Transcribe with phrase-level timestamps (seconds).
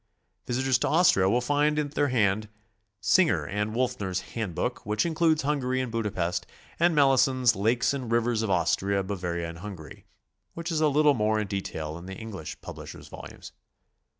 [0.47, 2.49] Visitors to Austria will find at their hand
[3.01, 6.47] Singer and Wolfner's "Handbook," which includes Hungary and Buda pest;
[6.79, 10.05] and Malleson's "Lakes and Rivers of Austria, Bavaria and Hungary,"
[10.55, 13.51] which is a little more in detail than the Eng lish publishers' volumes.